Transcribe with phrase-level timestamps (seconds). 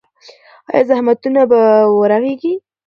[0.73, 1.59] ایا زخمونه به
[1.99, 2.53] ورغېږي؟